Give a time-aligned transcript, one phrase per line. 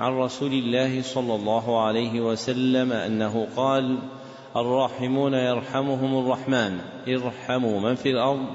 [0.00, 3.98] عن رسول الله صلى الله عليه وسلم أنه قال
[4.56, 8.46] الراحمون يرحمهم الرحمن ارحموا من في الأرض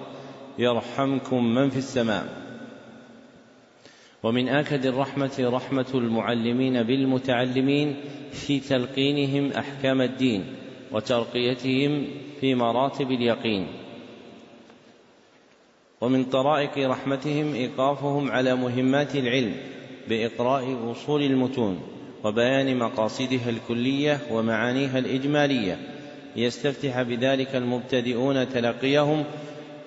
[0.58, 2.26] يرحمكم من في السماء.
[4.24, 7.96] ومن آكد الرحمة رحمة المعلمين بالمتعلمين
[8.32, 10.46] في تلقينهم أحكام الدين
[10.92, 12.08] وترقيتهم
[12.40, 13.68] في مراتب اليقين.
[16.02, 19.56] ومن طرائق رحمتهم إيقافهم على مهمات العلم
[20.10, 21.80] بإقراء أصول المتون
[22.24, 25.78] وبيان مقاصدها الكلية ومعانيها الإجمالية.
[26.36, 29.24] ليستفتح بذلك المبتدئون تلقيهم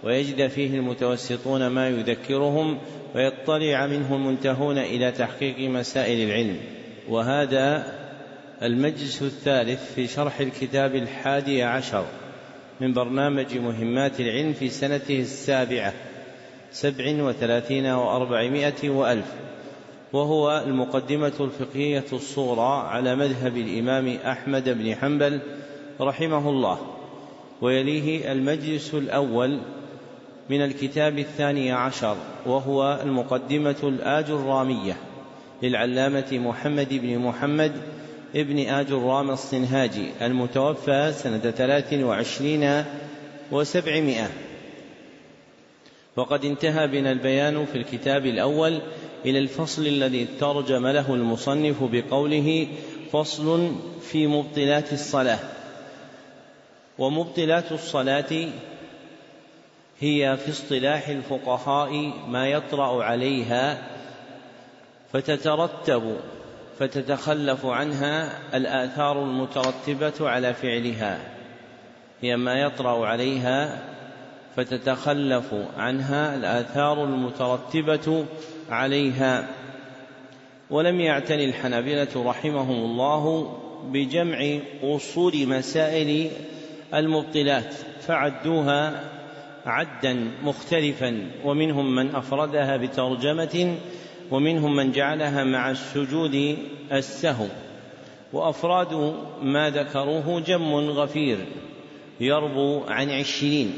[0.04, 2.78] ويجد فيه المتوسطون ما يذكرهم
[3.14, 6.56] ويطلع منه المنتهون إلى تحقيق مسائل العلم.
[7.08, 7.92] وهذا
[8.62, 12.04] المجلس الثالث في شرح الكتاب الحادي عشر
[12.80, 15.92] من برنامج مهمات العلم في سنته السابعة
[16.72, 19.26] سبع وثلاثين وأربعمائة وألف.
[20.12, 25.40] وهو المقدمة الفقهية الصورى على مذهب الإمام أحمد بن حنبل
[26.00, 26.78] رحمه الله
[27.60, 29.58] ويليه المجلس الأول
[30.50, 34.96] من الكتاب الثاني عشر وهو المقدمة الآج الرامية
[35.62, 37.72] للعلامة محمد بن محمد
[38.36, 42.84] ابن آج الرام الصنهاجي المتوفى سنة ثلاث وعشرين
[43.52, 44.30] وسبعمائة.
[46.16, 48.80] وقد انتهى بنا البيان في الكتاب الأول
[49.24, 52.68] إلى الفصل الذي ترجم له المصنف بقوله
[53.12, 55.38] فصل في مبطلات الصلاة.
[56.98, 58.48] ومبطلات الصلاة
[60.00, 63.82] هي في اصطلاح الفقهاء ما يطرأ عليها
[65.12, 66.16] فتترتب
[66.78, 71.18] فتتخلف عنها الآثار المترتبة على فعلها.
[72.20, 73.82] هي ما يطرأ عليها
[74.56, 78.26] فتتخلف عنها الآثار المترتبة
[78.70, 79.48] عليها.
[80.70, 83.54] ولم يعتني الحنابلة رحمهم الله
[83.92, 86.30] بجمع أصول مسائل
[86.94, 89.04] المبطلات فعدوها
[89.66, 93.76] عدا مختلفا ومنهم من أفردها بترجمة
[94.30, 96.58] ومنهم من جعلها مع السجود
[96.92, 97.46] السهو.
[98.32, 101.38] وأفراد ما ذكروه جم غفير
[102.20, 103.74] يربو عن عشرين.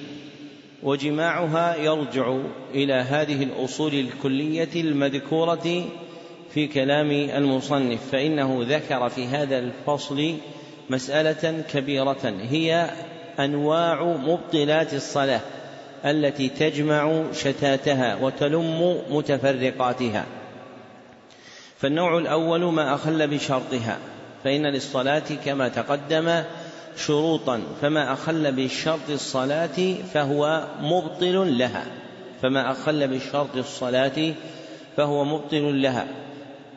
[0.85, 2.37] وجماعها يرجع
[2.75, 5.85] إلى هذه الأصول الكلية المذكورة
[6.51, 10.35] في كلام المصنف فإنه ذكر في هذا الفصل
[10.91, 12.91] مسألة كبيرة هي
[13.39, 15.41] أنواع مبطلات الصلاة
[16.05, 20.25] التي تجمع شتاتها وتلم متفرقاتها.
[21.79, 23.99] فالنوع الأول ما أخل بشرطها
[24.45, 26.43] فإن للصلاة كما تقدم
[26.97, 31.85] شروطا فما أخل بشرط الصلاة فهو مبطل لها.
[32.43, 34.35] فما أخل بشرط الصلاة
[34.97, 36.07] فهو مبطل لها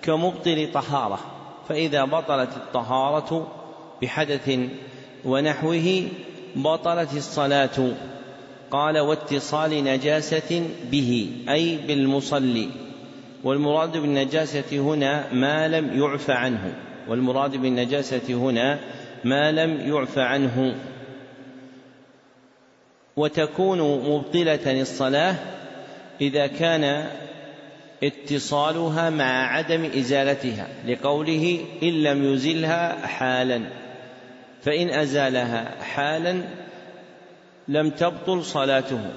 [0.02, 1.20] كمبطل طهارة.
[1.70, 3.48] فإذا بطلت الطهارة
[4.02, 4.60] بحدث
[5.26, 6.08] ونحوه
[6.56, 7.92] بطلت الصلاة.
[8.72, 12.70] قال واتصال نجاسة به أي بالمصلي.
[13.44, 16.76] والمراد بالنجاسة هنا ما لم يعف عنه.
[17.08, 18.80] والمراد بالنجاسة هنا
[19.24, 20.76] ما لم يعف عنه.
[23.18, 25.36] وتكون مبطلة الصلاة
[26.22, 27.10] إذا كان
[28.04, 33.62] اتصالها مع عدم إزالتها لقوله إن لم يزلها حالا.
[34.64, 36.42] فإن أزالها حالا
[37.68, 39.12] لم تبطل صلاته.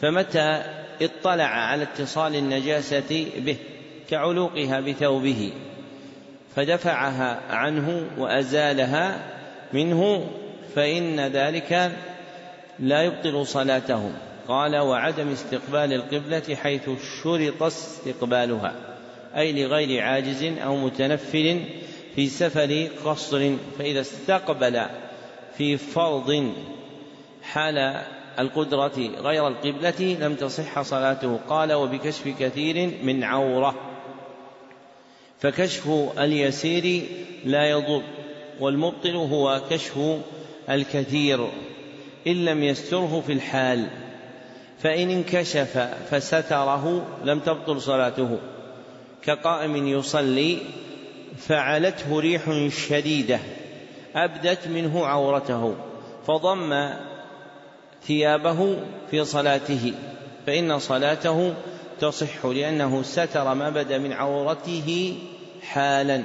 [0.00, 0.62] فمتى
[1.02, 3.56] اطلع على اتصال النجاسة به؟
[4.10, 5.52] كعلوقها بثوبه.
[6.56, 9.18] فدفعها عنه وأزالها
[9.72, 10.30] منه
[10.74, 11.92] فإن ذلك
[12.78, 14.10] لا يبطل صلاته.
[14.48, 16.90] قال وعدم استقبال القبلة حيث
[17.22, 18.74] شرط استقبالها
[19.36, 21.60] أي لغير عاجز أو متنفل
[22.14, 24.82] في سفر قصر فإذا استقبل
[25.58, 26.52] في فرض
[27.42, 28.02] حال
[28.38, 31.40] القدرة غير القبلة لم تصح صلاته.
[31.48, 33.74] قال وبكشف كثير من عورة.
[35.44, 35.88] فكشف
[36.18, 37.02] اليسير
[37.44, 38.02] لا يضر
[38.60, 39.98] والمبطل هو كشف
[40.70, 41.48] الكثير
[42.26, 43.86] إن لم يستره في الحال
[44.78, 48.38] فإن انكشف فستره لم تبطل صلاته
[49.22, 50.58] كقائم يصلي
[51.38, 53.38] فعلته ريح شديدة
[54.16, 55.74] أبدت منه عورته
[56.26, 56.90] فضم
[58.06, 58.76] ثيابه
[59.10, 59.92] في صلاته
[60.46, 61.54] فإن صلاته
[62.00, 65.16] تصح لأنه ستر ما بدا من عورته
[65.64, 66.22] حالا.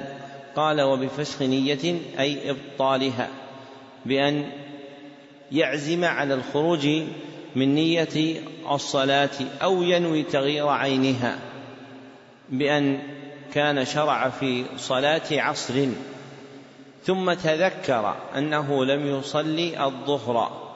[0.56, 3.28] قال وبفسخ نية أي إبطالها.
[4.06, 4.50] بأن
[5.52, 6.88] يعزم على الخروج
[7.56, 8.40] من نية
[8.70, 9.30] الصلاة
[9.62, 11.38] أو ينوي تغيير عينها.
[12.48, 12.98] بأن
[13.54, 15.86] كان شرع في صلاة عصر.
[17.04, 20.70] ثم تذكر أنه لم يصلي الظهر.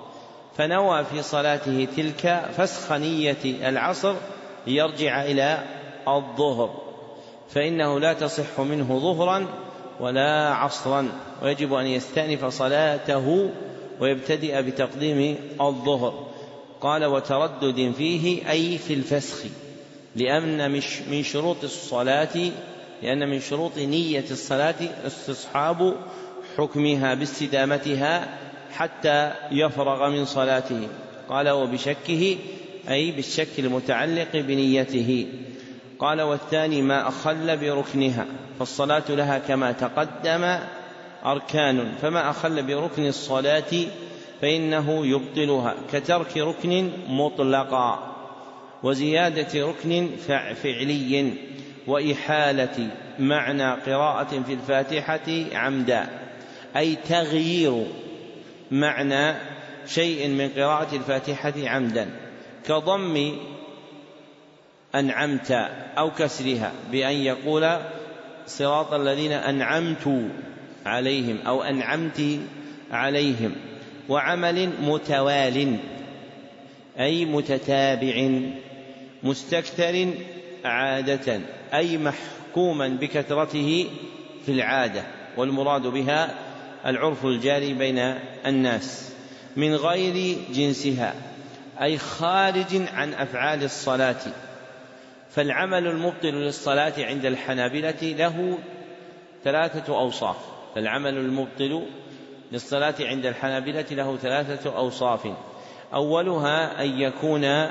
[0.57, 4.15] فنوى في صلاته تلك فسخ نية العصر
[4.67, 5.65] ليرجع إلى
[6.09, 6.84] الظهر.
[7.49, 9.47] فإنه لا تصح منه ظهرا
[10.01, 11.09] ولا عصرا
[11.43, 13.51] ويجب أن يستأنف صلاته
[14.01, 16.27] ويبتدئ بتقديم الظهر.
[16.81, 19.45] قال وتردد فيه أي في الفسخ
[20.17, 20.71] لأن
[21.11, 22.51] من شروط الصلاة
[23.03, 24.75] لأن من شروط نية الصلاة
[25.07, 25.97] استصحاب
[26.57, 28.39] حكمها باستدامتها
[28.73, 30.89] حتى يفرغ من صلاته.
[31.29, 32.37] قال وبشكه
[32.89, 35.27] أي بالشك المتعلق بنيته.
[35.99, 38.27] قال والثاني ما أخل بركنها
[38.59, 40.59] فالصلاة لها كما تقدم
[41.25, 43.73] أركان فما أخل بركن الصلاة
[44.43, 48.15] فإنه يبطلها كترك ركن مطلقا
[48.83, 50.11] وزيادة ركن
[50.63, 51.33] فعلي
[51.87, 52.89] وإحالة
[53.19, 56.07] معنى قراءة في الفاتحة عمدا
[56.77, 57.87] أي تغيير
[58.71, 59.35] معنى
[59.87, 62.11] شيء من قراءة الفاتحة عمدا
[62.67, 63.37] كضم
[64.95, 65.51] أنعمت
[65.99, 67.79] أو كسرها بأن يقول
[68.47, 70.31] صراط الذين أنعمت
[70.87, 72.41] عليهم أو أنعمت
[72.91, 73.53] عليهم.
[74.09, 75.77] وعمل متوال
[76.99, 78.31] أي متتابع
[79.23, 80.09] مستكثر
[80.65, 81.41] عادة
[81.75, 83.87] أي محكوما بكثرته
[84.47, 85.03] في العادة
[85.37, 86.35] والمراد بها
[86.87, 88.15] العرف الجاري بين
[88.47, 89.13] الناس
[89.57, 91.15] من غير جنسها
[91.83, 94.21] أي خارج عن أفعال الصلاة.
[95.35, 98.59] فالعمل المبطل للصلاة عند الحنابلة له
[99.45, 100.37] ثلاثة أوصاف.
[100.75, 101.83] فالعمل المبطل
[102.53, 105.29] للصلاة عند الحنابلة له ثلاثة أوصاف.
[105.95, 107.67] أولها أن يكون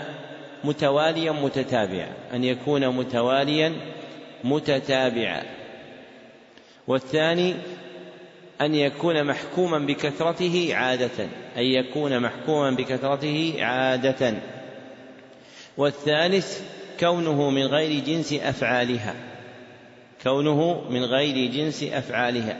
[0.63, 2.13] متواليا متتابعا.
[2.33, 3.73] أن يكون متواليا
[4.43, 5.43] متتابعا.
[6.87, 7.55] والثاني
[8.61, 11.23] أن يكون محكوما بكثرته عادة.
[11.57, 14.33] أن يكون محكوما بكثرته عادة.
[15.77, 16.61] والثالث
[16.99, 19.15] كونه من غير جنس أفعالها.
[20.23, 22.57] كونه من غير جنس أفعالها.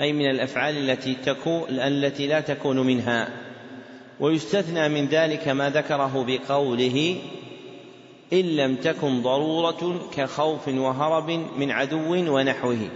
[0.00, 3.28] أي من الأفعال التي تكون التي لا تكون منها.
[4.20, 7.16] ويستثنى من ذلك ما ذكره بقوله
[8.32, 12.88] إن لم تكن ضرورة كخوف وهرب من عدو ونحوه.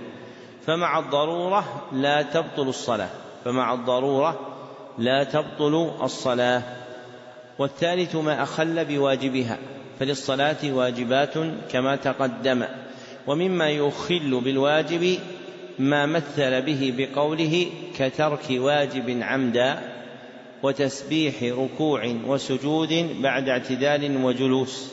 [0.66, 3.08] فمع الضرورة لا تبطل الصلاة.
[3.44, 4.40] فمع الضرورة
[4.98, 6.62] لا تبطل الصلاة.
[7.58, 9.58] والثالث ما أخل بواجبها.
[10.02, 11.34] فللصلاة واجبات
[11.72, 12.64] كما تقدم.
[13.26, 15.18] ومما يخل بالواجب
[15.78, 17.66] ما مثل به بقوله
[17.98, 19.78] كترك واجب عمدا
[20.62, 24.92] وتسبيح ركوع وسجود بعد اعتدال وجلوس.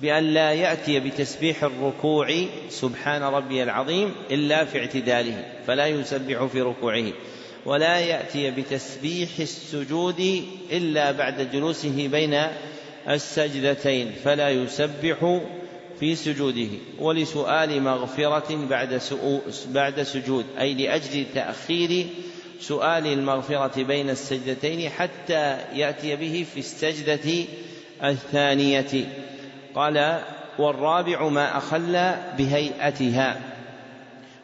[0.00, 2.28] بأن لا يأتي بتسبيح الركوع
[2.68, 7.12] سبحان ربي العظيم إلا في اعتداله فلا يسبح في ركوعه.
[7.66, 12.36] ولا يأتي بتسبيح السجود إلا بعد جلوسه بين
[13.08, 15.40] السجدتين فلا يسبح
[16.00, 19.00] في سجوده ولسؤال مغفرة بعد
[19.68, 22.06] بعد سجود أي لأجل تأخير
[22.60, 27.44] سؤال المغفرة بين السجدتين حتى يأتي به في السجدة
[28.04, 29.08] الثانية.
[29.74, 30.22] قال
[30.58, 33.40] والرابع ما أخل بهيئتها.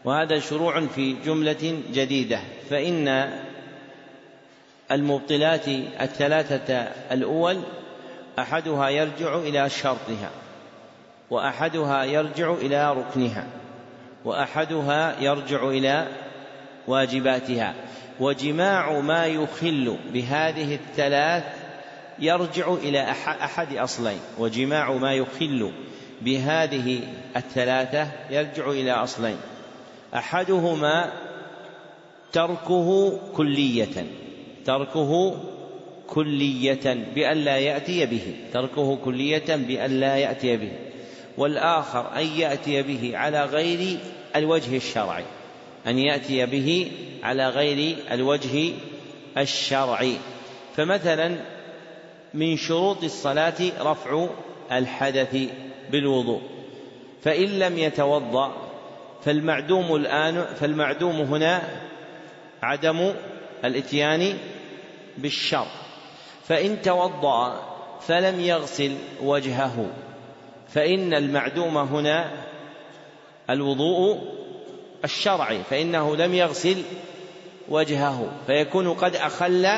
[0.04, 2.40] وهذا شروع في جملة جديدة
[2.71, 3.31] فإن
[4.90, 5.69] المبطلات
[6.00, 6.75] الثلاثة
[7.12, 7.62] الأول
[8.39, 10.31] أحدها يرجع إلى شرطها
[11.31, 13.47] وأحدها يرجع إلى ركنها
[14.25, 16.09] وأحدها يرجع إلى
[16.89, 17.75] واجباتها.
[18.21, 21.45] وجماع ما يخل بهذه الثلاث
[22.19, 23.11] يرجع إلى
[23.45, 24.21] أحد أصلين.
[24.39, 25.73] وجماع ما يخل
[26.21, 27.01] بهذه
[27.37, 29.37] الثلاثة يرجع إلى أصلين.
[30.15, 31.12] أحدهما
[32.33, 34.07] تركه كلية
[34.65, 35.35] تركه
[36.06, 40.73] كلية بأن لا يأتي به تركه كلية بأن لا يأتي به.
[41.38, 43.99] والآخر أن يأتي به على غير
[44.37, 45.25] الوجه الشرعي.
[45.87, 46.90] أن يأتي به
[47.23, 48.73] على غير الوجه
[49.38, 50.16] الشرعي.
[50.76, 51.37] فمثلا
[52.35, 54.26] من شروط الصلاة رفع
[54.73, 55.37] الحدث
[55.90, 56.42] بالوضوء.
[57.23, 58.73] فإن لم يتوضأ
[59.25, 61.62] فالمعدوم الآن فالمعدوم هنا
[62.62, 63.12] عدم
[63.64, 64.38] الإتيان
[65.18, 65.66] بالشر
[66.49, 67.62] فإن توضأ
[68.00, 69.87] فلم يغسل وجهه.
[70.68, 72.30] فإن المعدوم هنا
[73.50, 74.18] الوضوء
[75.04, 76.82] الشرعي فإنه لم يغسل
[77.68, 78.32] وجهه.
[78.46, 79.68] فيكون قد أخل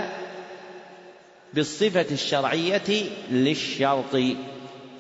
[1.55, 4.17] بالصفة الشرعية للشرط.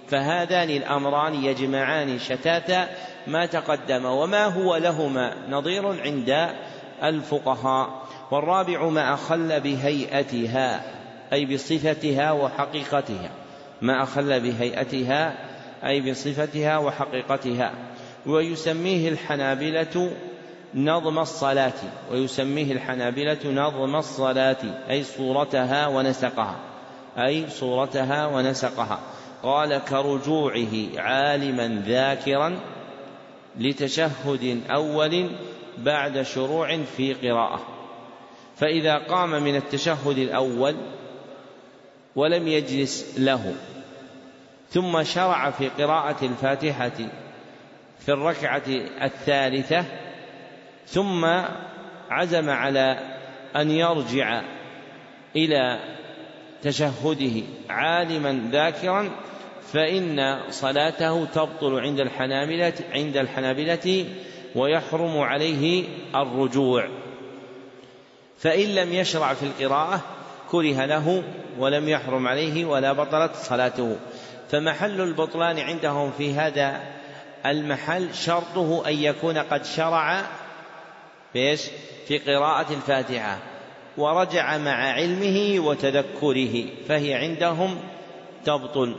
[0.09, 2.89] فهذان الأمران يجمعان شتات
[3.27, 6.49] ما تقدم وما هو لهما نظير عند
[7.03, 8.05] الفقهاء.
[8.31, 10.85] والرابع ما أخل بهيئتها.
[11.33, 13.31] أي بصفتها وحقيقتها
[13.83, 15.35] ما أخل بهيئتها
[15.85, 17.73] أي بصفتها وحقيقتها.
[18.27, 20.11] ويسميه الحنابلة
[20.75, 21.73] نظم الصلاة
[22.11, 24.57] ويسميه الحنابلة نظم الصلاة
[24.91, 26.57] أي صورتها ونسقها
[27.19, 28.99] أي صورتها ونسقها.
[29.43, 32.61] قال كرجوعه عالما ذاكرا
[33.59, 35.31] لتشهد أول
[35.79, 37.61] بعد شروع في قراءة.
[38.57, 40.75] فإذا قام من التشهد الأول
[42.17, 43.55] ولم يجلس له.
[44.71, 47.09] ثم شرع في قراءة الفاتحة
[47.99, 48.63] في الركعة
[49.03, 49.85] الثالثة
[50.87, 51.25] ثم
[52.11, 52.99] عزم على
[53.57, 54.43] أن يرجع
[55.37, 55.81] إلى
[56.63, 59.11] تشهده عالما ذاكرا
[59.73, 64.07] فإن صلاته تبطل عند الحنابلة عند الحنابلة
[64.55, 66.89] ويحرم عليه الرجوع.
[68.39, 70.01] فإن لم يشرع في القراءة
[70.55, 71.23] كره له
[71.59, 73.97] ولم يحرم عليه ولا بطلت صلاته.
[74.51, 76.81] فمحل البطلان عندهم في هذا
[77.47, 80.23] المحل شرطه أن يكون قد شرع؟
[82.09, 83.39] في قراءة الفاتحة.
[83.97, 87.79] ورجع مع علمه وتذكره فهي عندهم
[88.45, 88.97] تبطل.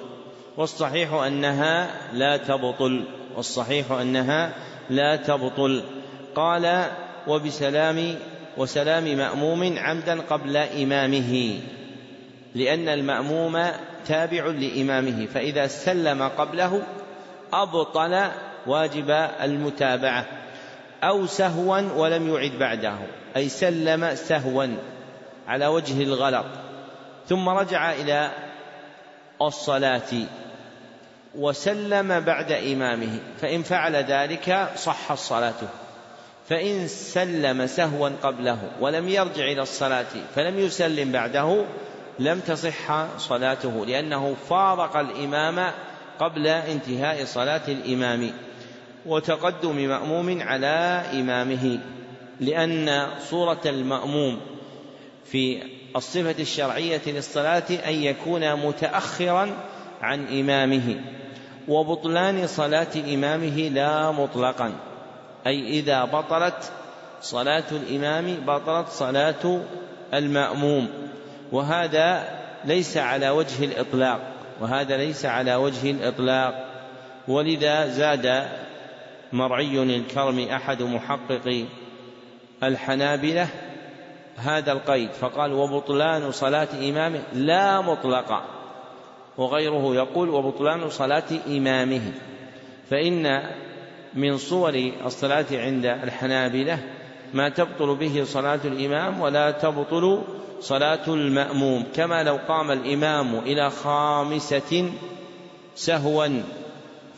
[0.58, 3.04] والصحيح أنها لا تبطل.
[3.36, 4.54] والصحيح أنها
[4.90, 5.84] لا تبطل.
[6.36, 6.86] قال
[7.28, 8.16] وبسلام
[8.58, 11.60] وسلام مأموم عمدا قبل إمامه
[12.56, 13.68] لأن المأموم
[14.06, 16.84] تابع لإمامه فإذا سلم قبله
[17.54, 18.22] أبطل
[18.68, 19.10] واجب
[19.42, 20.26] المتابعة
[21.04, 22.98] أو سهوا ولم يعد بعده
[23.36, 24.68] أي سلم سهوا
[25.48, 26.46] على وجه الغلط.
[27.30, 28.32] ثم رجع إلى
[29.42, 30.12] الصلاة
[31.36, 35.68] وسلم بعد إمامه فإن فعل ذلك صح صلاته
[36.50, 41.66] فإن سلم سهوا قبله ولم يرجع إلى الصلاة فلم يسلم بعده
[42.20, 45.72] لم تصح صلاته لأنه فارق الإمام
[46.20, 48.32] قبل انتهاء صلاة الإمام
[49.06, 51.80] وتقدم مأموم على إمامه
[52.40, 54.42] لأن صورة المأموم
[55.26, 55.62] في
[55.96, 59.54] الصفة الشرعية للصلاة أن يكون متأخرا
[60.02, 60.96] عن إمامه
[61.68, 64.74] وبطلان صلاة إمامه لا مطلقا.
[65.48, 66.72] أي إذا بطلت
[67.22, 69.62] صلاة الإمام بطلت صلاة
[70.14, 70.90] المأموم.
[71.52, 72.24] وهذا
[72.66, 74.20] ليس على وجه الإطلاق.
[74.62, 76.66] وهذا ليس على وجه الإطلاق.
[77.28, 78.48] ولذا زاد
[79.34, 81.66] مرعي الكرم أحد محققي
[82.64, 83.48] الحنابلة
[84.38, 85.12] هذا القيد.
[85.12, 88.56] فقال وبطلان صلاة إمامه لا مطلقا
[89.38, 92.02] وغيره يقول وبطلان صلاة إمامه
[92.90, 93.44] فإن
[94.16, 96.80] من صور الصلاة عند الحنابلة
[97.34, 100.22] ما تبطل به صلاة الإمام ولا تبطل
[100.60, 104.92] صلاة المأموم كما لو قام الإمام إلى خامسة
[105.76, 106.28] سهوا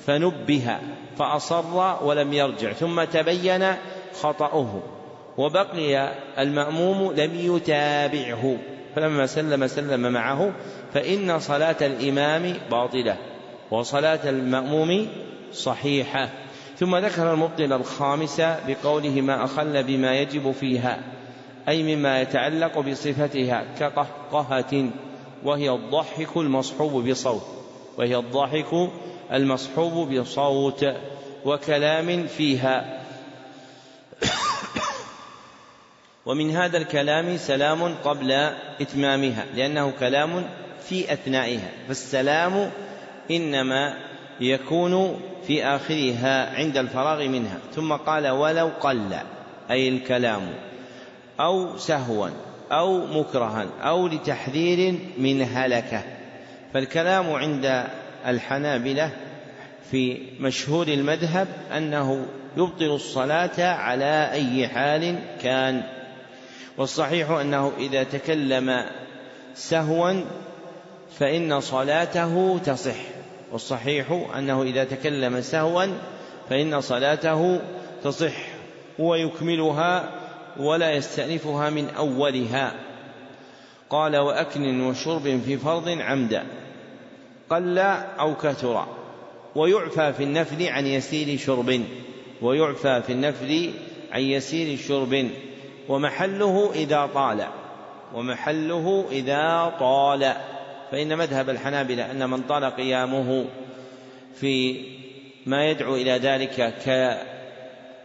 [0.06, 0.78] فنبه
[1.18, 3.74] فأصر ولم يرجع ثم تبين
[4.22, 4.82] خطأه
[5.38, 8.58] وبقي المأموم لم يتابعه
[8.96, 10.52] فلما سلم سلم معه
[10.94, 13.18] فإن صلاة الإمام باطلة
[13.72, 15.08] وصلاة المأموم
[15.54, 16.30] صحيحة.
[16.80, 21.00] ثم ذكر المبطل الخامس بقوله ما أخل بما يجب فيها
[21.68, 24.90] أي مما يتعلق بصفتها كقهقهة
[25.44, 27.44] وهي الضحك المصحوب بصوت
[27.98, 28.90] وهي الضاحك
[29.34, 30.86] المصحوب بصوت
[31.46, 33.04] وكلام فيها.
[36.26, 38.32] ومن هذا الكلام سلام قبل
[38.82, 40.50] إتمامها لأنه كلام
[40.90, 42.72] في أثنائها فالسلام
[43.32, 44.07] إنما
[44.42, 47.58] يكون في آخرها عند الفراغ منها.
[47.76, 49.14] ثم قال ولو قل
[49.72, 50.42] أي الكلام
[51.40, 52.30] أو سهوا
[52.72, 56.04] أو مكرها أو لتحذير من هلكة.
[56.74, 57.84] فالكلام عند
[58.28, 59.12] الحنابلة
[59.92, 62.26] في مشهور المذهب أنه
[62.58, 65.84] يبطل الصلاة على أي حال كان.
[66.78, 68.86] والصحيح أنه إذا تكلم
[69.56, 70.14] سهوا
[71.20, 73.17] فإن صلاته تصح.
[73.52, 75.86] والصحيح أنه إذا تكلم سهوا
[76.50, 77.62] فإن صلاته
[78.04, 78.34] تصح
[79.00, 80.12] ويكملها
[80.60, 82.74] ولا يستأنفها من أولها.
[83.90, 86.44] قال وأكل وشرب في فرض عمدا.
[87.50, 87.78] قل
[88.20, 88.86] أو كثر.
[89.56, 91.82] ويعفى في النفل عن يسير شرب.
[92.42, 93.72] ويعفى في النفل
[94.12, 95.30] عن يسير شرب.
[95.90, 97.48] ومحله إذا طال.
[98.14, 100.34] ومحله إذا طال.
[100.92, 103.46] فإن مذهب الحنابلة أن من طال قيامه
[104.40, 104.86] في
[105.46, 106.74] ما يدعو إلى ذلك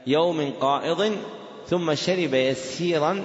[0.06, 1.16] كيوم قائض
[1.66, 3.24] ثم شرب يسيرا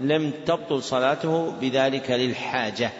[0.00, 2.90] لم تبطل صلاته بذلك للحاجة.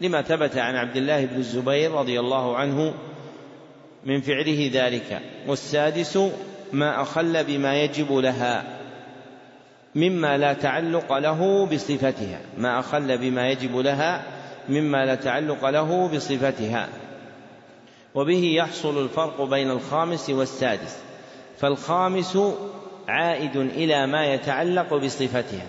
[0.00, 2.94] لما ثبت عن عبد الله بن الزبير رضي الله عنه
[4.04, 5.20] من فعله ذلك.
[5.46, 6.18] والسادس
[6.72, 8.64] ما أخل بما يجب لها
[9.94, 12.40] مما لا تعلق له بصفتها.
[12.58, 14.37] ما أخل بما يجب لها
[14.68, 16.88] مما لا تعلق له بصفتها.
[18.14, 20.98] وبه يحصل الفرق بين الخامس والسادس.
[21.58, 22.38] فالخامس
[23.08, 25.66] عائد إلى ما يتعلق بصفتها.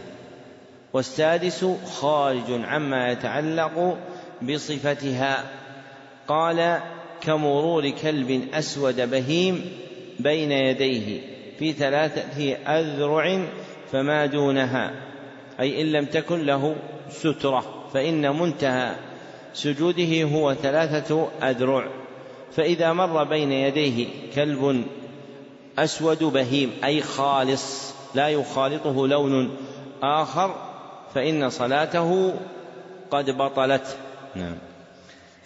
[0.93, 1.65] والسادس
[1.99, 3.97] خارج عما يتعلق
[4.41, 5.43] بصفتها.
[6.27, 6.79] قال
[7.21, 9.71] كمرور كلب أسود بهيم
[10.19, 11.21] بين يديه
[11.59, 13.45] في ثلاثة أذرع
[13.91, 14.91] فما دونها.
[15.59, 16.75] أي إن لم تكن له
[17.09, 17.78] سترة.
[17.93, 18.95] فإن منتهى
[19.53, 21.87] سجوده هو ثلاثة أذرع.
[22.55, 24.83] فإذا مر بين يديه كلب
[25.79, 29.57] أسود بهيم أي خالص لا يخالطه لون
[30.03, 30.55] آخر
[31.13, 32.33] فإن صلاته
[33.11, 33.97] قد بطلت.
[34.35, 34.57] نعم.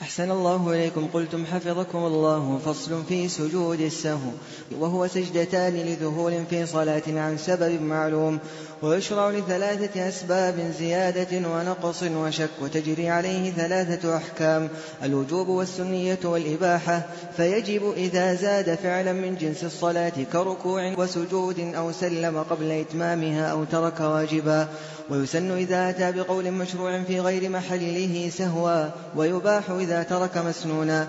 [0.01, 1.07] أحسن الله إليكم.
[1.13, 4.31] قلتم حفظكم الله فصل في سجود السهو
[4.79, 8.39] وهو سجدتان لذهول في صلاة عن سبب معلوم.
[8.83, 14.69] ويشرع لثلاثة أسباب زيادة ونقص وشك وتجري عليه ثلاثة أحكام
[15.03, 17.01] الوجوب والسنية والإباحة.
[17.37, 23.99] فيجب إذا زاد فعلا من جنس الصلاة كركوع وسجود أو سلم قبل إتمامها أو ترك
[23.99, 24.67] واجبا.
[25.09, 31.07] ويسن إذا أتى بقول مشروع في غير محله سهوا ويباح إذا ترك مسنونا.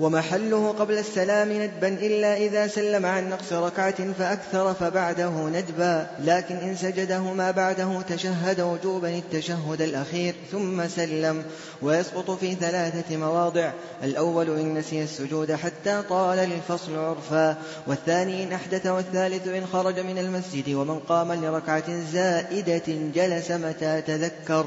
[0.00, 6.06] ومحله قبل السلام ندبا إلا إذا سلم عن نقص ركعة فأكثر فبعده ندبا.
[6.24, 11.42] لكن إن سجده ما بعده تشهد وجوبا التشهد الأخير ثم سلم.
[11.82, 13.70] ويسقط في ثلاثة مواضع.
[14.02, 17.56] الأول إن نسي السجود حتى طال الفصل عرفا.
[17.86, 24.66] والثاني إن أحدث والثالث إن خرج من المسجد ومن قام لركعة زائدة جلس متى تذكر.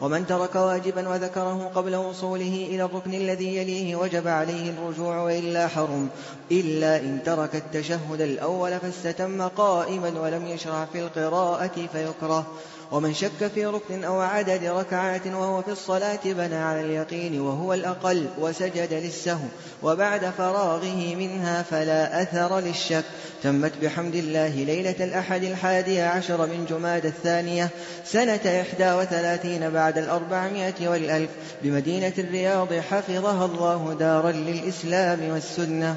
[0.00, 6.08] ومن ترك واجبا وذكره قبل وصوله إلى الركن الذي يليه وجب عليه الرجوع وإلا حرم
[6.50, 12.46] إلا إن ترك التشهد الأول فاستتم قائما ولم يشرع في القراءة فيكره.
[12.94, 18.26] ومن شك في ركن أو عدد ركعات وهو في الصلاة بنى على اليقين وهو الأقل
[18.38, 19.48] وسجد للسهو
[19.82, 23.04] وبعد فراغه منها فلا أثر للشك.
[23.42, 27.70] تمت بحمد الله ليلة الأحد الحادي عشر من جماد الثانية
[28.04, 31.30] سنة إحدى وثلاثين بعد الأربعمائة والألف
[31.62, 35.96] بمدينة الرياض حفظها الله دارا للإسلام والسنة.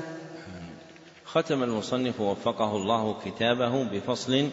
[1.26, 4.50] ختم المصنف وفقه الله كتابه بفصل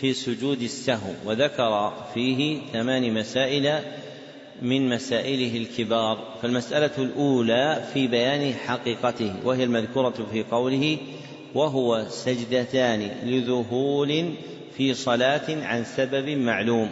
[0.00, 3.78] في سجود السهو وذكر فيه ثمان مسائل
[4.62, 6.34] من مسائله الكبار.
[6.42, 10.98] فالمسألة الأولى في بيان حقيقته وهي المذكورة في قوله
[11.54, 14.34] وهو سجدتان لذهول
[14.76, 16.90] في صلاة عن سبب معلوم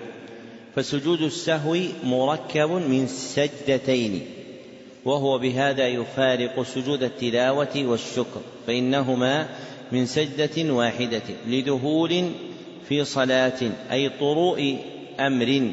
[0.77, 4.21] فسجود السهو مركب من سجدتين
[5.05, 9.49] وهو بهذا يفارق سجود التلاوة والشكر فإنهما
[9.93, 12.31] من سجدة واحدة لذهول
[12.89, 13.61] في صلاة
[13.93, 14.77] أي طروء
[15.21, 15.73] أمر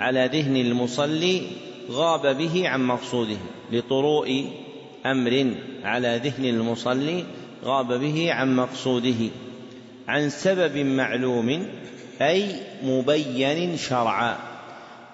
[0.00, 1.42] على ذهن المصلي
[1.90, 3.36] غاب به عن مقصوده.
[3.72, 4.44] لطروء
[5.06, 7.24] أمر على ذهن المصلي
[7.64, 9.28] غاب به عن مقصوده.
[10.08, 11.66] عن سبب معلوم
[12.22, 12.46] أي
[12.82, 14.36] مبين شرعا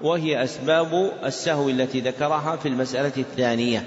[0.01, 3.85] وهي أسباب السهو التي ذكرها في المسألة الثانية.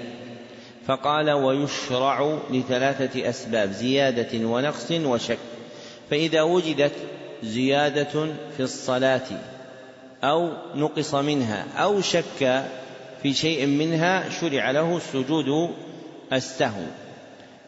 [0.86, 5.38] فقال ويشرع لثلاثة أسباب زيادة ونقص وشك.
[6.10, 6.92] فإذا وجدت
[7.42, 8.26] زيادة
[8.56, 9.26] في الصلاة
[10.24, 12.64] أو نقص منها أو شك
[13.22, 15.70] في شيء منها شرع له سجود
[16.32, 16.82] السهو.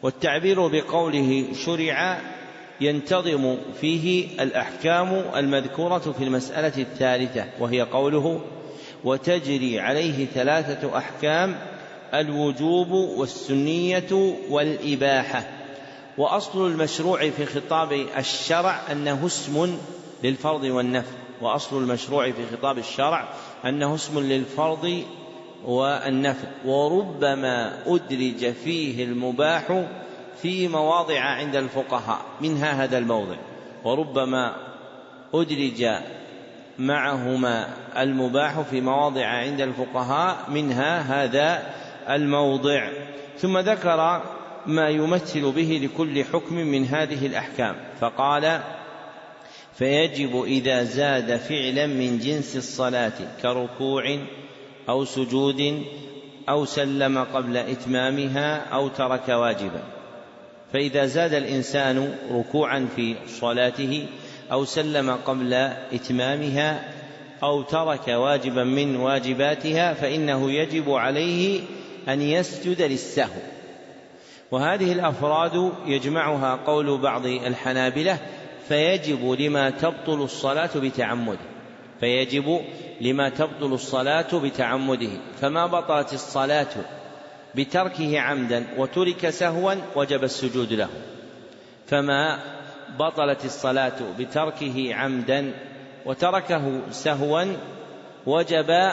[0.03, 2.21] والتعبير بقوله شرع
[2.81, 8.41] ينتظم فيه الأحكام المذكورة في المسألة الثالثة وهي قوله
[9.05, 11.57] وتجري عليه ثلاثة أحكام
[12.15, 15.62] الوجوب والسنية والإباحة.
[16.19, 19.79] وأصل المشروع في خطاب الشرع أنه اسم
[20.23, 23.29] للفرض والنفل وأصل المشروع في خطاب الشرع
[23.65, 25.05] أنه اسم للفرض
[25.65, 29.85] والنفل وربما أدرج فيه المباح
[30.43, 33.37] في مواضع عند الفقهاء منها هذا الموضع
[33.85, 34.57] وربما
[35.35, 35.89] أدرج
[36.79, 41.63] معهما المباح في مواضع عند الفقهاء منها هذا
[42.09, 42.89] الموضع.
[43.39, 44.23] ثم ذكر
[44.67, 47.77] ما يمثل به لكل حكم من هذه الأحكام.
[48.01, 48.61] فقال
[49.79, 54.19] فيجب إذا زاد فعلا من جنس الصلاة كركوع
[54.89, 55.83] أو سجود
[56.49, 59.83] أو سلم قبل إتمامها أو ترك واجبا.
[60.73, 64.07] فإذا زاد الإنسان ركوعا في صلاته
[64.53, 65.55] أو سلم قبل
[65.93, 66.93] إتمامها
[67.43, 71.61] أو ترك واجبا من واجباتها فإنه يجب عليه
[72.09, 73.52] أن يسجد للسهو.
[74.53, 78.19] وهذه الأفراد يجمعها قول بعض الحنابلة
[78.69, 81.39] فيجب لما تبطل الصلاة بتعمده
[82.01, 82.61] فيجب
[83.01, 85.11] لما تبطل الصلاة بتعمده
[85.41, 86.69] فما بطلت الصلاة
[87.55, 90.89] بتركه عمدا وترك سهوا وجب السجود له
[91.87, 92.39] فما
[92.99, 95.53] بطلت الصلاة بتركه عمدا
[96.07, 97.45] وتركه سهوا
[98.27, 98.93] وجب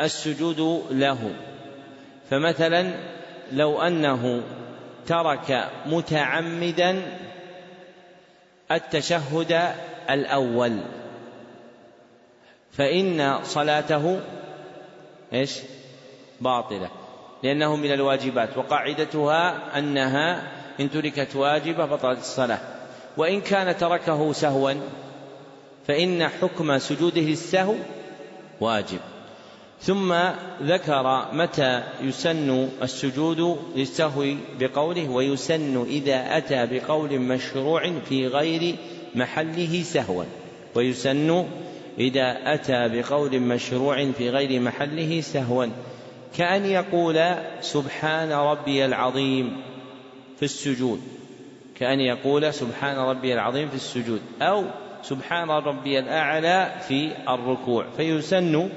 [0.00, 1.30] السجود له
[2.30, 2.94] فمثلا
[3.52, 4.42] لو أنه
[5.06, 7.02] ترك متعمدا
[8.72, 9.74] التشهد
[10.10, 10.78] الأول
[12.72, 14.20] فإن صلاته
[15.32, 15.58] إيش؟
[16.40, 16.90] باطلة
[17.42, 20.42] لأنه من الواجبات وقاعدتها أنها
[20.80, 22.58] إن تركت واجبة بطلت الصلاة
[23.16, 24.72] وإن كان تركه سهوا
[25.86, 27.74] فإن حكم سجوده للسهو
[28.60, 29.00] واجب
[29.80, 30.14] ثم
[30.62, 34.24] ذكر متى يسن السجود للسهو
[34.60, 38.76] بقوله ويسن إذا أتى بقول مشروع في غير
[39.14, 40.24] محله سهوا.
[40.74, 41.46] ويسن
[41.98, 45.66] إذا أتى بقول مشروع في غير محله سهوا.
[46.36, 49.56] كأن يقول سبحان ربي العظيم
[50.36, 51.00] في السجود.
[51.74, 54.20] كأن يقول سبحان ربي العظيم في السجود.
[54.42, 54.64] أو
[55.02, 57.86] سبحان ربي الأعلى في الركوع.
[57.96, 58.68] فيسن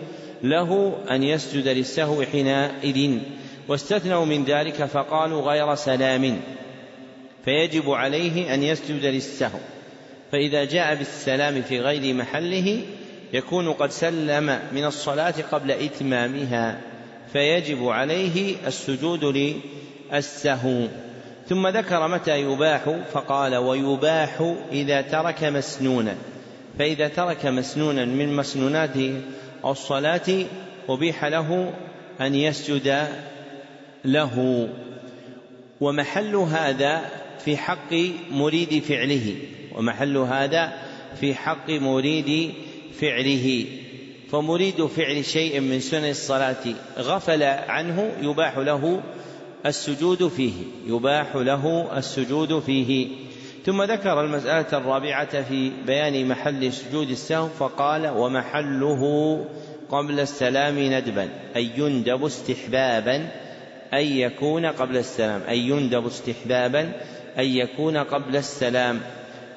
[0.44, 3.20] له أن يسجد للسهو حينئذ
[3.68, 6.42] واستثنوا من ذلك فقالوا غير سلام.
[7.46, 9.60] فيجب عليه أن يسجد للسهو.
[10.32, 12.82] فإذا جاء بالسلام في غير محله
[13.34, 16.82] يكون قد سلم من الصلاة قبل إتمامها.
[17.34, 19.26] فيجب عليه السجود
[20.14, 20.88] للسهو.
[21.50, 26.16] ثم ذكر متى يباح فقال ويباح إذا ترك مسنونا.
[26.80, 28.98] فإذا ترك مسنونا من مسنونات
[29.66, 30.46] الصلاة
[30.90, 31.74] أبيح له
[32.22, 33.08] أن يسجد
[34.06, 34.70] له.
[35.82, 37.02] ومحل هذا
[37.46, 37.94] في حق
[38.32, 39.36] مريد فعله.
[39.76, 40.74] ومحل هذا
[41.20, 42.52] في حق مريد
[43.00, 43.66] فعله.
[44.32, 46.66] فمريد فعل شيء من سنن الصلاة
[46.98, 49.02] غفل عنه يباح له
[49.66, 50.54] السجود فيه.
[50.88, 53.08] يباح له السجود فيه.
[53.66, 59.02] ثم ذكر المسألة الرابعة في بيان محل سجود السهو فقال ومحله
[59.90, 63.16] قبل السلام ندبا أي يندب استحبابا
[63.94, 66.92] أن يكون قبل السلام أي يندب استحبابا
[67.40, 69.00] أن يكون قبل السلام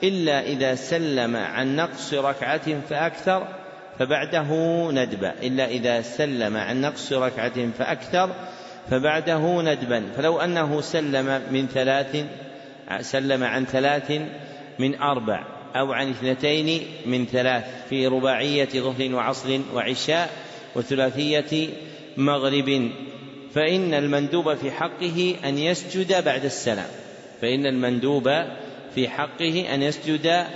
[0.03, 3.49] إلا إذا سلم عن نقص ركعة فأكثر
[3.99, 4.51] فبعده
[4.91, 8.31] ندبا إلا إذا سلم عن نقص ركعة فأكثر
[8.91, 12.25] فبعده ندبا فلو أنه سلم من ثلاث
[13.01, 14.21] سلم عن ثلاث
[14.79, 15.45] من أربع
[15.77, 20.31] أو عن اثنتين من ثلاث في رباعية ظهر وعصر وعشاء
[20.75, 21.69] وثلاثية
[22.17, 22.91] مغرب.
[23.55, 26.89] فإن المندوب في حقه أن يسجد بعد السلام.
[27.41, 28.31] فإن المندوب
[28.95, 30.47] في حقه أن يسجد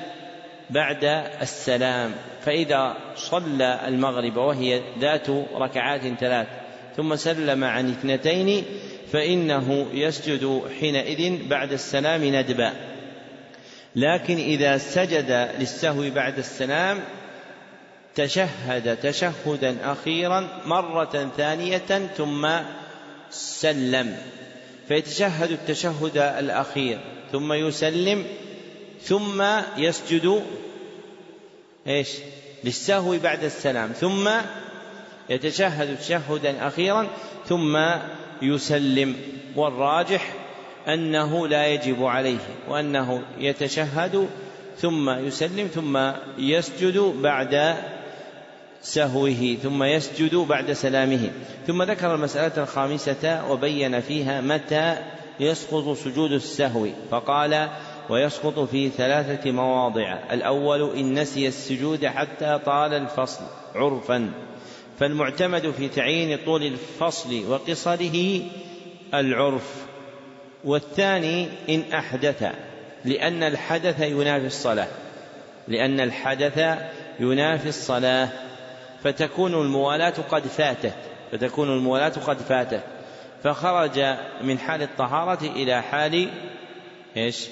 [0.70, 1.04] بعد
[1.42, 2.14] السلام.
[2.46, 6.46] فإذا صلى المغرب وهي ذات ركعات ثلاث
[6.96, 8.64] ثم سلم عن اثنتين
[9.12, 12.72] فإنه يسجد حينئذ بعد السلام ندبا.
[13.96, 17.00] لكن إذا سجد للسهو بعد السلام
[18.14, 22.48] تشهد تشهدا أخيرا مرة ثانية ثم
[23.30, 24.16] سلم.
[24.88, 26.98] فيتشهد التشهد الأخير
[27.32, 28.24] ثم يسلم
[29.02, 29.44] ثم
[29.76, 30.42] يسجد
[31.86, 32.08] إيش؟
[32.64, 34.30] للسهو بعد السلام ثم
[35.30, 37.08] يتشهد تشهدا أخيرا
[37.48, 37.76] ثم
[38.42, 39.16] يسلم
[39.56, 40.32] والراجح
[40.88, 44.28] أنه لا يجب عليه وأنه يتشهد
[44.78, 47.76] ثم يسلم ثم يسجد بعد
[48.82, 51.30] سهوه ثم يسجد بعد سلامه.
[51.66, 54.96] ثم ذكر المسألة الخامسة وبين فيها متى
[55.40, 57.68] يسقط سجود السهو فقال
[58.10, 60.18] ويسقط في ثلاثة مواضع.
[60.32, 63.44] الأول إن نسي السجود حتى طال الفصل
[63.74, 64.32] عرفا.
[64.98, 68.40] فالمعتمد في تعيين طول الفصل وقصره
[69.14, 69.86] العرف.
[70.64, 72.52] والثاني إن أحدث
[73.04, 74.88] لأن الحدث ينافي الصلاة.
[75.68, 76.78] لأن الحدث
[77.20, 78.28] ينافي الصلاة.
[79.04, 80.94] فتكون الموالاة قد فاتت
[81.32, 82.82] فتكون الموالاة قد فاتت.
[83.44, 86.28] فخرج من حال الطهارة إلى حال
[87.16, 87.46] إيش؟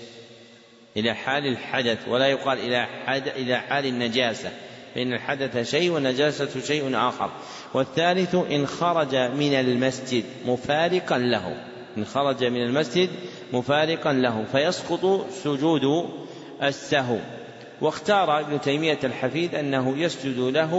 [0.97, 4.51] إلى حال الحدث ولا يقال إلى حد إلى حال النجاسة.
[4.95, 7.31] فإن الحدث شيء والنجاسة شيء آخر.
[7.75, 11.57] والثالث إن خرج من المسجد مفارقا له.
[11.99, 13.09] إن خرج من المسجد
[13.53, 14.45] مفارقا له.
[14.53, 16.11] فيسقط سجود
[16.63, 17.19] السهو.
[17.81, 20.75] واختار ابن تيمية الحفيد أنه يسجد له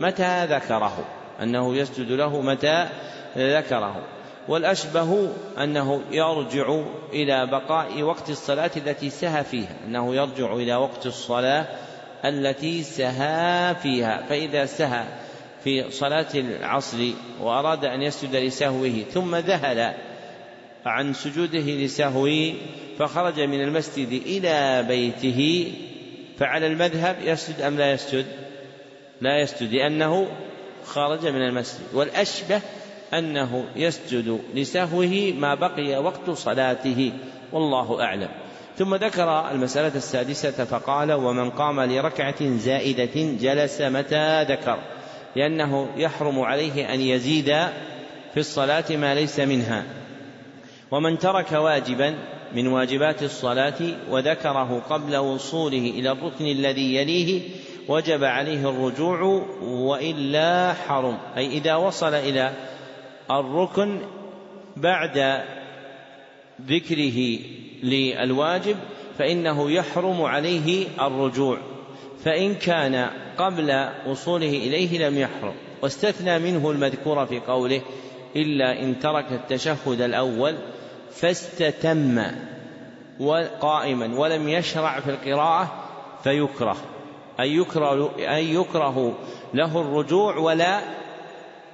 [0.00, 1.04] متى ذكره.
[1.42, 2.88] أنه يسجد له متى
[3.36, 4.02] ذكره.
[4.48, 5.28] والأشبه
[5.58, 6.80] أنه يرجع
[7.12, 9.76] إلى بقاء وقت الصلاة التي سهى فيها.
[9.86, 11.66] أنه يرجع إلى وقت الصلاة
[12.28, 15.04] التي سهى فيها فإذا سهى
[15.64, 16.98] في صلاة العصر
[17.40, 19.94] وأراد أن يسجد لسهوه ثم ذهل
[20.86, 22.54] عن سجوده لسهوه
[22.98, 25.72] فخرج من المسجد إلى بيته
[26.38, 28.26] فعلى المذهب يسجد أم لا يسجد؟
[29.20, 30.26] لا يسجد لأنه
[30.84, 31.84] خرج من المسجد.
[31.94, 32.60] والأشبه
[33.14, 37.12] أنه يسجد لسهوه ما بقي وقت صلاته
[37.52, 38.28] والله أعلم.
[38.76, 44.78] ثم ذكر المسألة السادسة فقال ومن قام لركعة زائدة جلس متى ذكر
[45.36, 47.46] لأنه يحرم عليه أن يزيد
[48.34, 49.84] في الصلاة ما ليس منها.
[50.90, 52.14] ومن ترك واجبا
[52.54, 53.78] من واجبات الصلاة
[54.10, 57.42] وذكره قبل وصوله إلى الركن الذي يليه
[57.88, 61.18] وجب عليه الرجوع وإلا حرم.
[61.36, 62.52] أي إذا وصل إلى
[63.30, 64.00] الركن
[64.76, 65.42] بعد
[66.66, 67.38] ذكره
[67.82, 68.76] للواجب
[69.18, 71.58] فإنه يحرم عليه الرجوع.
[72.24, 75.54] فإن كان قبل وصوله إليه لم يحرم.
[75.82, 77.80] واستثنى منه المذكور في قوله
[78.36, 80.54] إلا إن ترك التشهد الأول
[81.10, 82.22] فاستتم
[83.60, 85.84] قائما ولم يشرع في القراءة
[86.24, 86.76] فيكره.
[87.40, 89.18] أي يكره, أي يكره
[89.54, 90.80] له الرجوع ولا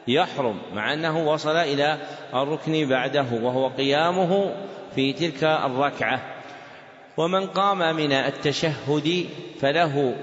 [0.08, 1.98] يحرم مع أنه وصل إلى
[2.34, 4.54] الركن بعده وهو قيامه
[4.94, 6.20] في تلك الركعة.
[7.16, 9.26] ومن قام من التشهد
[9.60, 10.14] فله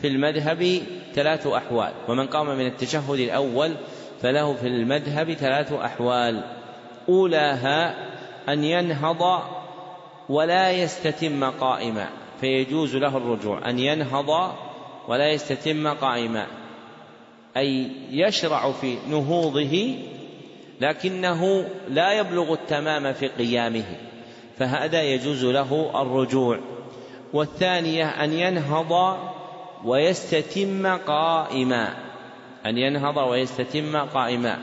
[0.00, 0.80] في المذهب
[1.14, 1.92] ثلاث أحوال.
[2.08, 3.74] ومن قام من التشهد الأول
[4.22, 6.44] فله في المذهب ثلاث أحوال.
[7.08, 7.94] أولاها
[8.48, 9.42] أن ينهض
[10.28, 12.08] ولا يستتم قائما.
[12.40, 13.68] فيجوز له الرجوع.
[13.68, 14.54] أن ينهض
[15.08, 16.46] ولا يستتم قائما.
[17.56, 19.94] أي يشرع في نهوضه
[20.82, 23.84] لكنه لا يبلغ التمام في قيامه
[24.58, 26.58] فهذا يجوز له الرجوع.
[27.32, 29.18] والثانية أن ينهض
[29.84, 31.94] ويستتم قائما
[32.66, 34.58] أن ينهض ويستتم قائما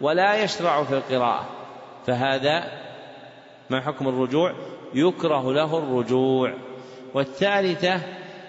[0.00, 1.48] ولا يشرع في القراءة
[2.06, 2.64] فهذا
[3.70, 4.52] ما حكم الرجوع؟
[4.94, 6.54] يكره له الرجوع.
[7.14, 8.00] والثالثة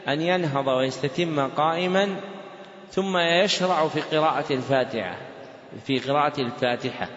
[0.08, 2.16] أن ينهض ويستتم قائما
[2.92, 5.33] ثم يشرع في قراءة الفاتحة.
[5.86, 7.10] في قراءة الفاتحة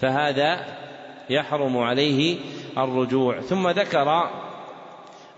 [0.00, 0.64] فهذا
[1.30, 2.38] يحرم عليه
[2.78, 3.40] الرجوع.
[3.40, 4.30] ثم ذكر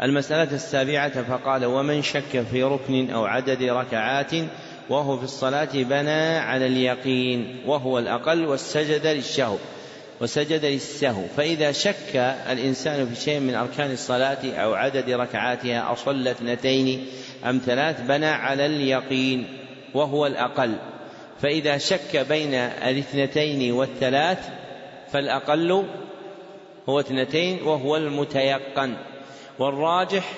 [0.02, 4.32] المسألة السابعة فقال ومن شك في ركن أو عدد ركعات
[4.90, 9.56] وهو في الصلاة بنى على اليقين وهو الأقل والسجد للشهو
[10.20, 11.22] وسجد للسهو.
[11.36, 12.16] فإذا شك
[12.50, 17.06] الإنسان في شيء من أركان الصلاة أو عدد ركعاتها أصلى اثنتين
[17.44, 19.46] أم ثلاث بنى على اليقين
[19.94, 20.74] وهو الأقل.
[21.42, 24.48] فإذا شك بين الاثنتين والثلاث
[25.12, 25.84] فالأقل
[26.88, 28.96] هو اثنتين وهو المتيقن
[29.58, 30.32] والراجح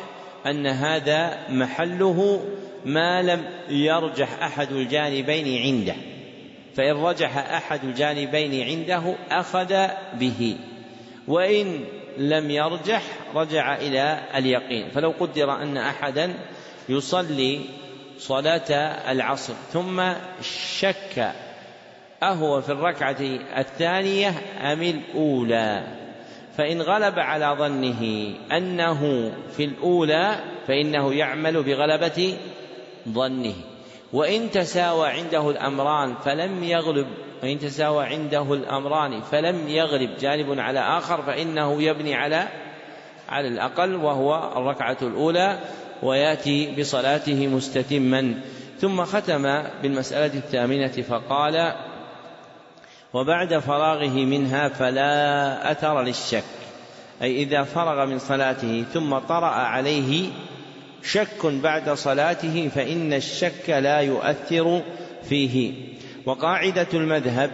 [0.47, 2.45] أن هذا محله
[2.85, 5.95] ما لم يرجح أحد الجانبين عنده
[6.77, 10.57] فإن رجح أحد الجانبين عنده أخذ به
[11.29, 11.85] وإن
[12.19, 13.03] لم يرجح
[13.35, 14.91] رجع إلى اليقين.
[14.91, 16.35] فلو قدر أن أحدا
[16.89, 17.61] يصلي
[18.21, 18.73] صلاة
[19.11, 20.03] العصر ثم
[20.79, 21.33] شك
[22.23, 23.17] أهو في الركعة
[23.59, 24.29] الثانية
[24.73, 25.83] أم الأولى؟
[26.57, 30.37] فإن غلب على ظنه أنه في الأولى
[30.69, 32.37] فإنه يعمل بغلبة
[33.09, 33.55] ظنه.
[34.13, 37.07] وإن تساوى عنده الأمران فلم يغلب
[37.43, 42.49] وإن تساوى عنده الأمران فلم يغلب جانب على آخر فإنه يبني على
[43.29, 45.59] على الأقل وهو الركعة الأولى.
[46.03, 48.35] ويأتي بصلاته مستتما.
[48.81, 51.75] ثم ختم بالمسألة الثامنة فقال
[53.13, 56.45] وبعد فراغه منها فلا أثر للشك.
[57.23, 60.29] أي إذا فرغ من صلاته ثم طرأ عليه
[61.03, 64.83] شك بعد صلاته فإن الشك لا يؤثر
[65.29, 65.73] فيه.
[66.27, 67.51] وقاعدة المذهب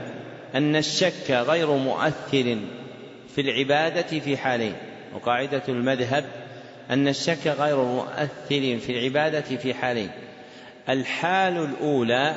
[0.54, 2.56] أن الشك غير مؤثر
[3.34, 4.74] في العبادة في حالين.
[5.14, 6.24] وقاعدة المذهب
[6.90, 10.10] أن الشك غير مؤثر في العبادة في حالين.
[10.88, 12.36] الحال الأولى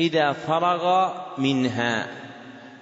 [0.00, 2.06] إذا فرغ منها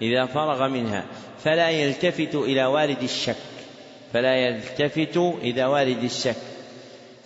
[0.02, 1.04] إذا فرغ منها.
[1.44, 3.36] فلا يلتفت إلى وارد الشك.
[4.12, 6.36] فلا يلتفت إلى وارد الشك.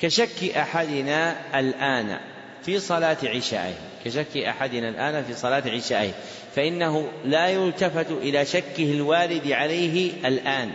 [0.00, 2.18] كشك أحدنا الآن
[2.62, 3.74] في صلاة عشائه.
[4.04, 6.10] كشك أحدنا الآن في صلاة عشائه.
[6.54, 10.70] فإنه لا يلتفت إلى شكه الوارد عليه الآن.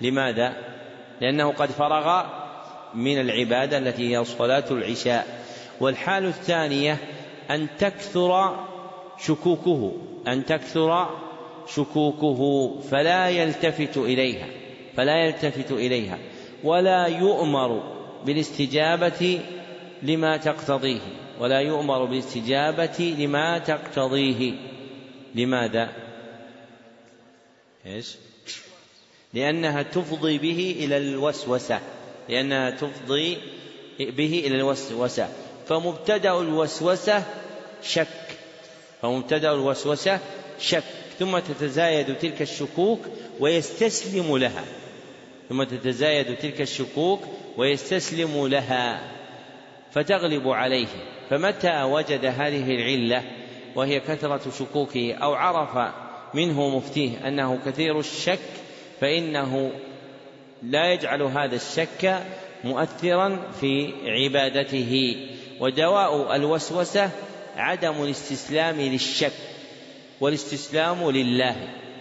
[0.00, 0.75] لماذا؟
[1.20, 2.24] لأنه قد فرغ
[2.94, 5.26] من العبادة التي هي صلاة العشاء
[5.80, 6.98] والحال الثانية
[7.50, 8.64] أن تكثر
[9.18, 9.92] شكوكه
[10.28, 11.08] أن تكثر
[11.74, 14.46] شكوكه فلا يلتفت إليها
[14.96, 16.18] فلا يلتفت إليها
[16.64, 19.40] ولا يؤمر بالاستجابة
[20.02, 21.00] لما تقتضيه
[21.40, 24.54] ولا يؤمر بالاستجابة لما تقتضيه
[25.34, 25.92] لماذا؟
[27.86, 28.16] إيش؟
[29.36, 31.80] لأنها تفضي به إلى الوسوسة
[32.28, 33.38] لأنها تفضي
[33.98, 35.28] به إلى الوسوسة.
[35.66, 37.22] فمبتدأ الوسوسة
[37.82, 38.06] شك
[39.02, 40.18] فمبتدأ الوسوسة
[40.58, 40.84] شك
[41.18, 43.00] ثم تتزايد تلك الشكوك
[43.40, 44.64] ويستسلم لها.
[45.48, 47.20] ثم تتزايد تلك الشكوك
[47.56, 49.00] ويستسلم لها
[49.92, 50.88] فتغلب عليه.
[51.30, 53.22] فمتى وجد هذه العلة
[53.74, 55.94] وهي كثرة شكوكه أو عرف
[56.34, 58.65] منه مفتيه أنه كثير الشك؟
[59.00, 59.70] فإنه
[60.62, 62.22] لا يجعل هذا الشك
[62.64, 65.16] مؤثرا في عبادته.
[65.60, 67.10] ودواء الوسوسة
[67.56, 69.32] عدم الاستسلام للشك
[70.20, 71.56] والاستسلام لله.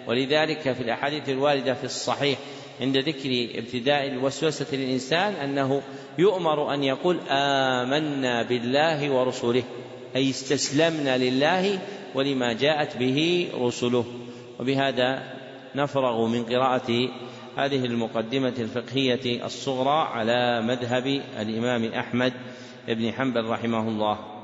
[0.08, 2.40] ولذلك في الأحاديث الواردة في الصحيح
[2.82, 5.82] عند ذكر ابتداء الوسوسة للإنسان أنه
[6.18, 9.64] يؤمر أن يقول آمنا بالله ورسله
[10.16, 11.80] أي استسلمنا لله
[12.16, 14.06] ولما جاءت به رسله.
[14.60, 15.35] وبهذا
[15.76, 17.10] نفرغ من قراءة
[17.58, 22.34] هذه المقدمة الفقهية الصغرى على مذهب الإمام أحمد
[22.88, 24.35] بن حنبل رحمه الله.